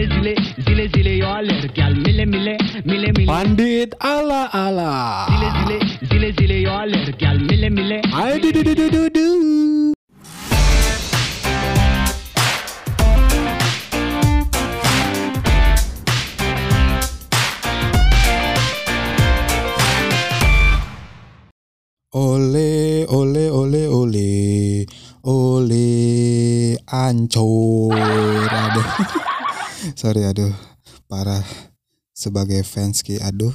[0.00, 0.34] Zile zile,
[0.66, 2.56] zile zile yo aler gal mile mile,
[2.86, 3.26] mile mile.
[3.26, 5.26] Pandit ala ala.
[5.28, 5.78] Zile zile,
[6.10, 8.00] zile zile yo aler gal mile mile.
[8.20, 9.92] Ayo du du du du du du.
[22.12, 24.86] Ole ole ole ole
[25.22, 25.84] ole
[26.90, 27.94] ancur
[28.62, 28.88] aduh
[29.96, 30.52] sorry aduh.
[31.10, 31.42] Parah.
[32.14, 33.54] Sebagai fans ki aduh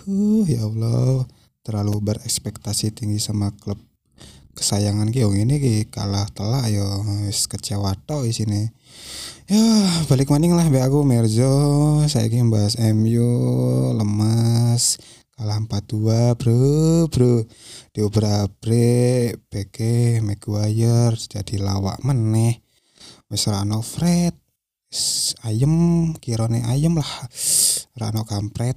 [0.50, 1.28] ya Allah.
[1.66, 3.78] Terlalu berekspektasi tinggi sama klub
[4.56, 5.24] kesayangan ki.
[5.24, 6.86] Yang ini ki kalah telak yo.
[7.30, 8.70] Kecewa tok sini.
[9.46, 9.62] Ya
[10.10, 13.30] balik maning lah be aku Merzo saya ki bahas MU
[13.94, 14.98] lemas.
[15.36, 16.62] Kalah 4-2 bro
[17.12, 17.34] bro.
[17.92, 19.78] Diobrak abrik BK
[20.24, 22.64] Maguire jadi lawak meneh.
[23.28, 23.50] Wis
[23.84, 24.45] Fred
[25.48, 27.12] ayem kirone ayem lah.
[28.00, 28.76] Rano kampret.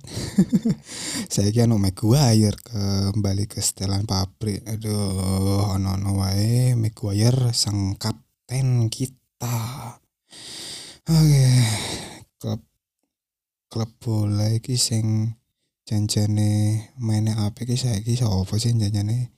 [1.32, 4.62] Saya kira anu Maguire kembali ke setelan pabrik.
[4.62, 9.98] Aduh ono ono wae Maguire sang kapten kita.
[11.08, 11.48] Oke
[12.38, 12.62] klub
[13.66, 15.34] klub bola iki sing
[15.82, 19.34] janjane mainnya apa iki saiki sapa sih janjane?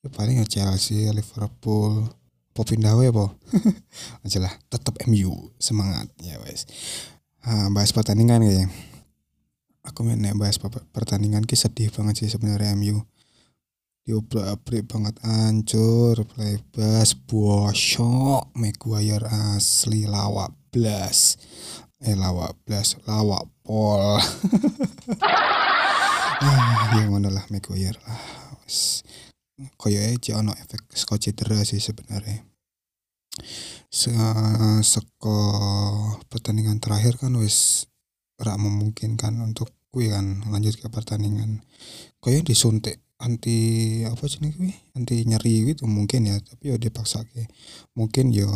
[0.00, 2.08] Ya paling ya Chelsea Liverpool
[2.64, 3.32] pindah wae apa?
[4.24, 6.08] Aja lah tetap MU semangat.
[6.20, 6.68] Ya wes.
[7.44, 8.68] Ah, bahas pertandingan kayaknya.
[9.88, 10.60] Aku main bahas
[10.92, 13.00] pertandingan ki sedih banget sih sebenarnya MU
[14.04, 21.36] diobrak-abrik banget hancur plebas bosok Maguire asli lawak blas.
[22.00, 24.18] Eh lawak blas lawak pol.
[26.40, 28.16] Ah yang mana lah Maguire lah
[28.64, 29.04] wis
[29.76, 31.20] koyo aja ono efek saka
[31.68, 32.49] sih sebenarnya
[33.90, 34.12] Se
[34.84, 35.36] seko
[36.30, 37.88] pertandingan terakhir kan wis
[38.40, 41.64] rak memungkinkan untuk kui kan lanjut ke pertandingan.
[42.22, 44.72] Koyo disuntik anti apa sih kuwi?
[44.96, 47.26] Anti nyeri gitu mungkin ya tapi ya dipaksa
[47.98, 48.48] mungkin yo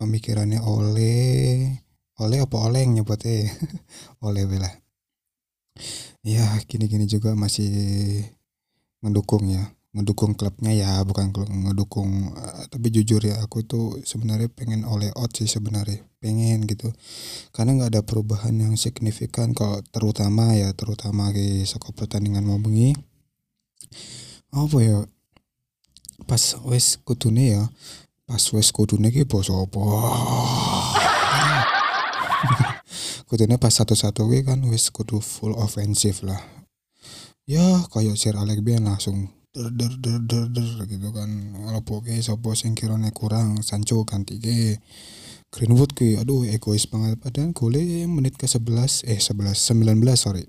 [0.00, 1.74] pemikirannya oleh
[2.20, 3.48] oleh apa oleh yang nyebutnya?
[4.26, 4.68] Oleh bela
[6.20, 7.72] ya gini-gini juga masih
[9.00, 14.86] ngedukung ya ngedukung klubnya ya bukan ngedukung eh, tapi jujur ya aku tuh sebenarnya pengen
[14.86, 16.94] oleh out sih sebenarnya pengen gitu.
[17.50, 22.94] Karena nggak ada perubahan yang signifikan kalau terutama ya terutama di soko pertandingan mau bengi.
[24.54, 24.98] Apa ya
[26.26, 27.62] pas wes kudune ya
[28.30, 29.82] pas wes kudune ki bos apa?
[33.30, 36.42] Kudune pas satu-satu kan wes kudu full offensive lah.
[37.46, 37.62] Ya
[37.94, 41.30] kayak Sir Alex Bian langsung der der der der der gitu kan.
[41.74, 44.78] Apa ke sopo sing kirane kurang Sancho ganti ke
[45.50, 47.18] Greenwood ke aduh egois banget.
[47.18, 50.46] Padahal gole menit ke 11 eh 11 19 sorry.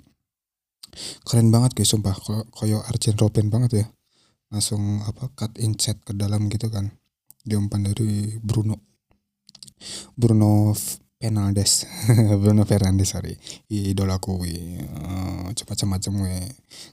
[1.25, 2.13] Keren banget guys sumpah.
[2.13, 3.85] Ko- koyo Arjen Robben banget ya.
[4.53, 6.93] Langsung apa cut in set ke dalam gitu kan.
[7.41, 8.77] Diumpan dari Bruno.
[10.13, 10.77] Bruno
[11.17, 11.89] Fernandes.
[12.41, 13.33] Bruno Fernandes sorry.
[13.65, 16.35] Idolaku wi uh, macam-macam we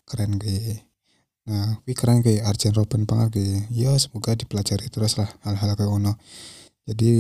[0.08, 0.87] keren gue
[1.48, 5.88] nah wi keren kayak Arjen Robben banget gue ya semoga dipelajari terus lah hal-hal kayak
[5.88, 6.12] ono
[6.84, 7.12] jadi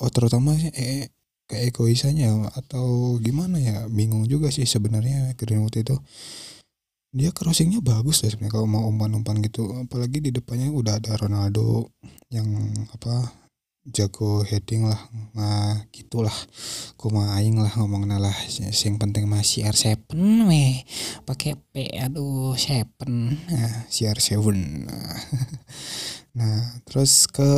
[0.00, 1.12] oh terutama sih eh,
[1.46, 5.96] keegoisannya atau gimana ya bingung juga sih sebenarnya Greenwood itu.
[7.16, 11.88] Dia crossingnya bagus deh sebenarnya kalau mau umpan-umpan gitu apalagi di depannya udah ada Ronaldo
[12.28, 12.44] yang
[12.92, 13.45] apa
[13.94, 14.98] jago heading lah
[15.36, 16.34] nah gitulah
[16.98, 20.10] kuma aing lah ngomong lah sing penting mah CR7
[20.48, 20.82] weh
[21.22, 23.36] pakai P aduh seven.
[23.46, 24.34] Nah, CR7
[24.86, 25.16] nah,
[26.38, 26.58] nah
[26.88, 27.50] terus ke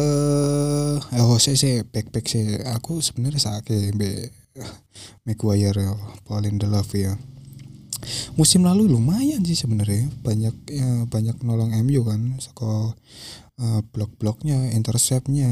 [1.23, 4.29] oh saya sih back back sih aku sebenarnya sakit be
[5.23, 5.95] Maguire ya,
[6.27, 7.15] Paulin Delove ya.
[8.35, 10.11] Musim lalu lumayan sih sebenarnya.
[10.23, 12.39] Banyak ya, banyak nolong MU kan.
[12.43, 12.95] Saka
[13.59, 15.51] eh, blok-bloknya interceptnya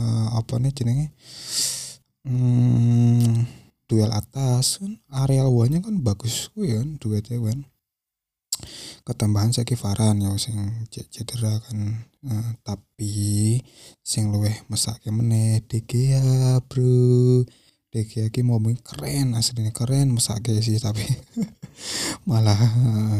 [0.00, 1.06] eh, apa nih jenenge?
[2.26, 3.46] Hmm,
[3.86, 7.60] duel atas kan areal wanya kan bagus kuwi kan duetnya kan.
[9.06, 10.58] Ketambahan saya Varan ya sing
[10.90, 11.78] ce- cedera kan.
[12.26, 13.14] Eh, tapi
[14.02, 17.46] sing luweh mesake meneh De Gea bro.
[17.96, 21.00] Gea ki mau keren aslinya keren mesake sih tapi
[22.28, 23.18] malah eh,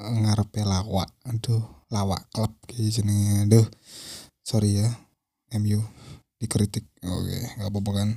[0.00, 1.12] ngarepe lawak.
[1.28, 3.44] Aduh lawak klub ki jenenge.
[3.46, 3.66] Aduh
[4.40, 4.88] sorry ya
[5.58, 5.80] MU
[6.40, 6.86] dikritik.
[7.02, 8.08] Oke nggak apa-apa kan?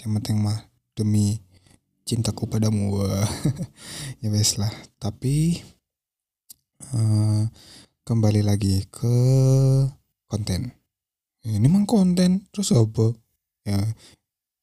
[0.00, 0.58] Yang penting mah
[0.96, 1.40] demi
[2.08, 2.98] cintaku padamu.
[4.22, 4.72] Ya wes lah.
[5.00, 5.60] Tapi
[6.92, 7.42] eh,
[8.04, 9.16] kembali lagi ke
[10.28, 10.74] konten.
[11.40, 13.16] Ini mang konten terus apa?
[13.64, 13.80] Ya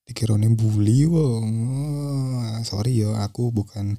[0.08, 1.48] dikirone bully wong.
[2.38, 3.98] Wah, sorry yo aku bukan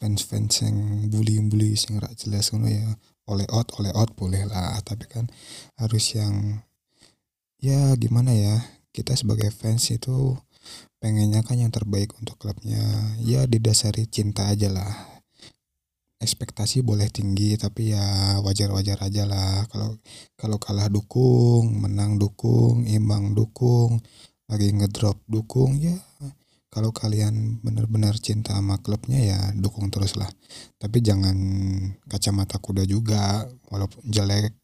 [0.00, 2.88] fans fans yang bully bully sing rak jelas ngono ya.
[3.30, 4.78] Oleh out oleh out boleh lah.
[4.86, 5.26] Tapi kan
[5.76, 6.64] harus yang
[7.60, 8.56] ya gimana ya
[8.90, 10.34] kita sebagai fans itu
[11.00, 12.82] pengennya kan yang terbaik untuk klubnya.
[13.20, 14.92] Ya didasari cinta aja lah.
[16.20, 19.64] Ekspektasi boleh tinggi tapi ya wajar-wajar aja lah.
[19.72, 19.96] Kalau
[20.36, 24.00] kalau kalah dukung menang dukung imbang dukung
[24.50, 25.94] lagi ngedrop dukung ya
[26.70, 30.28] kalau kalian benar-benar cinta sama klubnya ya dukung terus lah.
[30.78, 31.36] Tapi jangan
[32.06, 34.54] kacamata kuda juga walaupun jelek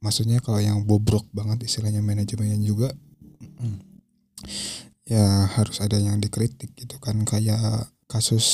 [0.00, 2.88] maksudnya kalau yang bobrok banget istilahnya manajemennya juga
[5.10, 7.22] ya harus ada yang dikritik gitu kan.
[7.26, 8.46] Kayak kasus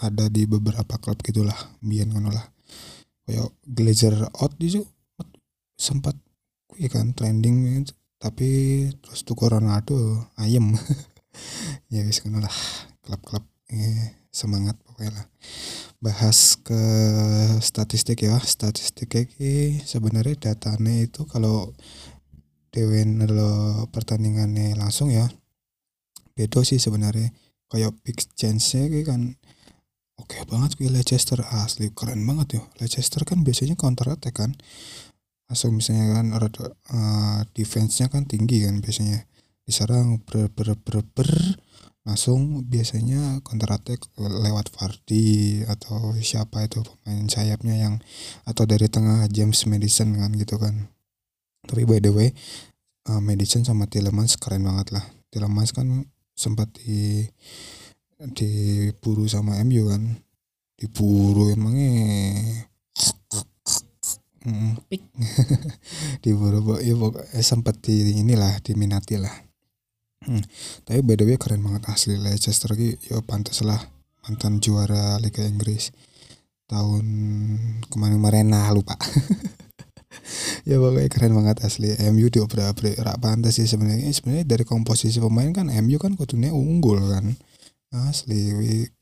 [0.00, 2.46] ada di beberapa klub gitulah biar ngono lah.
[3.26, 4.82] Kayak Glazer out itu
[5.76, 6.14] sempat
[6.70, 7.94] kuwi kan trending gitu.
[8.20, 10.72] tapi terus tuh Ronaldo ayem.
[11.94, 12.56] Ya wis ngono lah
[13.06, 15.26] klub-klub eh, semangat pokoknya lah
[16.00, 16.82] bahas ke
[17.60, 18.40] statistik ya.
[18.40, 21.76] Statistik iki sebenarnya datanya itu kalau
[22.72, 25.28] dewe lo pertandingannya langsung ya
[26.34, 27.30] beda sih sebenarnya.
[27.70, 29.22] Kayak big chance-nya kayak kan
[30.18, 32.62] oke banget gue Leicester asli keren banget ya.
[32.80, 34.56] Leicester kan biasanya counter attack kan.
[35.46, 39.28] Langsung misalnya kan uh, defense-nya kan tinggi kan biasanya.
[39.68, 41.30] Diserang ber ber ber ber
[42.00, 47.94] langsung biasanya counter attack lewat Vardy atau siapa itu pemain sayapnya yang
[48.48, 50.88] atau dari tengah James Madison kan gitu kan.
[51.68, 52.28] Tapi by the way
[53.12, 55.04] uh, Madison sama Tielemans keren banget lah.
[55.28, 57.28] Tielemans kan sempat di
[58.32, 60.24] diburu sama MU kan.
[60.80, 61.92] Diburu emangnya?
[64.40, 65.04] Mm, Pik.
[66.24, 69.49] diburu ya pokok- eh, sempat di inilah diminati lah
[70.20, 70.44] Hmm,
[70.84, 73.80] tapi by the way keren banget asli Leicester ki ya pantas lah.
[74.20, 75.96] Mantan juara Liga Inggris.
[76.68, 77.06] Tahun
[77.88, 78.96] kemarin-kemarin nah lupa.
[80.68, 81.94] Ya pokoknya keren banget asli.
[82.12, 84.10] MU diobrak-abrik rak pantas sih sebenarnya.
[84.12, 87.32] Sebenarnya dari komposisi pemain kan MU kan kudunya unggul kan.
[87.90, 88.52] Asli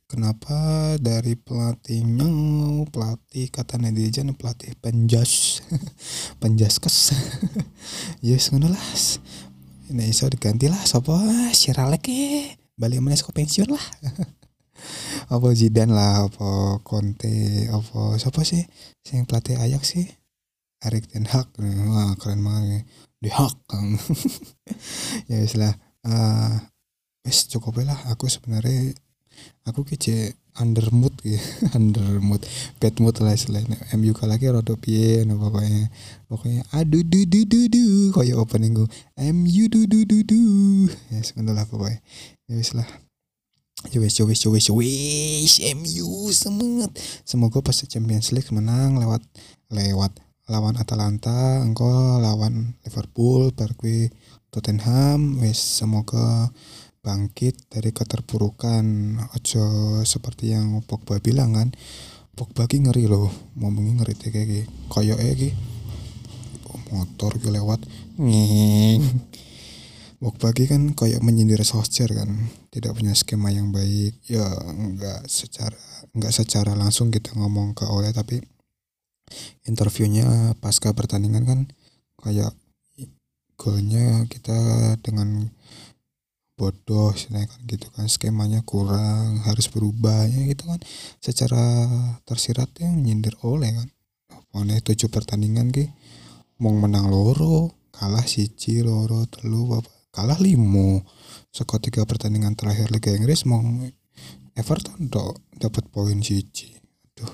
[0.08, 2.28] kenapa dari pelatihnya
[2.88, 5.60] pelatih kata netizen pelatih penjas
[6.40, 7.12] penjaskes.
[8.24, 8.72] Yes ngono
[9.88, 11.16] ini iso diganti lah sapa?
[11.56, 13.86] Sir Alex ke balik meneh saka pensiun lah.
[15.34, 18.62] Apa Zidane lah apa Conte apa siapa sih?
[19.02, 20.06] Sing pelatih Ajax sih?
[20.78, 21.50] Erik Ten Hag.
[21.58, 22.86] Wah keren banget
[23.18, 23.58] di Hag.
[25.28, 25.74] Ya wis lah.
[26.06, 26.54] Eh,
[27.26, 27.98] wis cukup lah.
[28.14, 28.94] Aku sebenarnya
[29.68, 31.38] aku kece under mood gitu
[31.78, 32.42] under mood
[32.82, 33.78] bad mood lah istilahnya.
[33.94, 35.90] MU kalah lagi rada piye no pokoknya
[36.26, 38.88] pokoknya aduh du du du du kayak opening gue
[39.32, 40.42] MU du du du du.
[41.14, 42.02] Ya sebentar lah pokoknya
[42.50, 42.86] ya wis lah.
[43.94, 45.52] Ya wis ya wis ya wis ya wis.
[45.78, 46.90] MU semangat.
[47.22, 49.22] Semoga pas Champions League menang lewat
[49.70, 50.18] lewat
[50.48, 54.08] lawan Atalanta engko lawan Liverpool bar kuwi
[54.48, 56.48] Tottenham wis semoga
[57.02, 58.84] bangkit dari keterpurukan.
[59.34, 59.64] Ojo
[60.02, 61.68] seperti yang Pogba bilang kan
[62.38, 65.50] Pogba ki ngeri loh ngomongnya ngeri kayak gini kayak ki
[66.94, 67.80] motor ki lewat
[68.18, 69.02] nging.
[70.18, 72.30] Pogba ki kan kayak menyindir Solskjaer kan
[72.74, 74.18] tidak punya skema yang baik.
[74.26, 75.78] Ya enggak secara
[76.14, 78.42] enggak secara langsung kita ngomong ke Ole tapi
[79.68, 81.60] interviewnya pasca pertandingan kan
[82.22, 82.54] kayak
[83.58, 84.54] golnya kita
[85.02, 85.50] dengan
[86.58, 90.82] bodoh kan gitu kan skemanya kurang harus berubah ya gitu kan.
[91.22, 91.86] Secara
[92.26, 93.88] tersirat yang nyindir oleh kan.
[94.50, 95.86] Pokoknya tujuh pertandingan ki
[96.58, 101.06] mau menang loro kalah siji loro telu apa kalah limo.
[101.54, 103.62] Seko tiga pertandingan terakhir Liga Inggris mau
[104.58, 106.74] Everton dok dapat poin siji.
[107.14, 107.32] Aduh.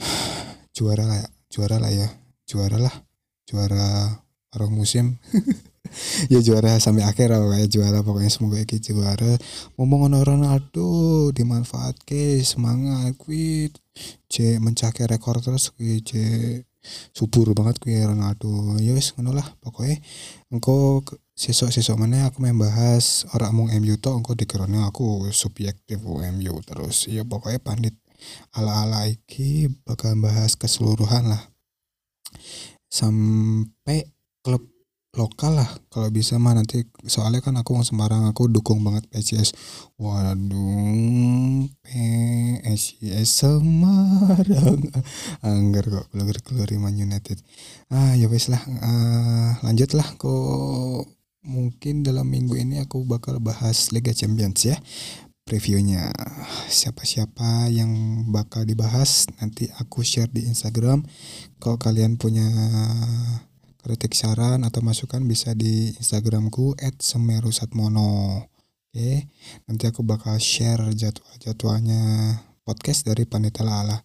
[0.76, 1.20] Juara lah
[1.52, 2.08] juara lah ya
[2.48, 2.96] juara lah.
[3.44, 4.16] Juara
[4.48, 5.20] paruh musim
[6.32, 9.34] ya juara sampai akhir pokoknya juara pokoknya semoga iki juara.
[9.76, 10.88] Ngomong Ronaldo
[11.34, 13.70] dimanfaatke semangat kuwi
[14.30, 16.12] c mencaki rekor terus kuwi c
[17.14, 18.78] subur banget kuwi Ronaldo.
[18.78, 19.98] Ya wis ngono lah pokoknya.
[20.50, 25.98] Engko ke- sesok-sesok mana aku main bahas orang mung MU tok engko dikirone aku subjektif
[26.06, 27.08] MU terus.
[27.10, 27.94] Ya pokoknya pandit
[28.54, 31.42] ala-ala iki bakal bahas keseluruhan lah.
[32.92, 34.12] Sampai
[34.44, 34.71] klub
[35.12, 39.52] lokal lah kalau bisa mah nanti soalnya kan aku mau Semarang aku dukung banget PSIS
[40.00, 44.80] waduh PSIS Semarang
[45.44, 47.44] anggar kok keluar keluar Man United.
[47.92, 51.04] Ah ya wes lah Ah, lanjut lah kok
[51.44, 54.80] mungkin dalam minggu ini aku bakal bahas Liga Champions ya
[55.44, 56.08] previewnya.
[56.72, 61.04] Siapa-siapa yang bakal dibahas nanti aku share di Instagram.
[61.60, 62.48] Kalau kalian punya
[63.82, 68.46] kritik saran atau masukan bisa di Instagramku @semerusatmono.
[68.92, 69.24] Oke
[69.64, 73.96] nanti aku bakal share jadwal-jadwalnya podcast dari Panitia Lala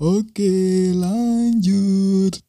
[0.00, 0.52] oke
[0.96, 2.40] lanjut